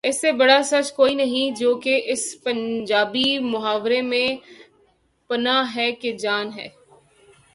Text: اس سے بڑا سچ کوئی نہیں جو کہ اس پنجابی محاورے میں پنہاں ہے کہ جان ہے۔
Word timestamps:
اس 0.03 0.21
سے 0.21 0.31
بڑا 0.31 0.61
سچ 0.63 0.93
کوئی 0.93 1.15
نہیں 1.15 1.51
جو 1.59 1.75
کہ 1.75 2.01
اس 2.05 2.43
پنجابی 2.43 3.39
محاورے 3.39 4.01
میں 4.01 4.35
پنہاں 5.27 5.63
ہے 5.75 5.91
کہ 5.91 6.11
جان 6.11 6.49
ہے۔ 6.57 6.67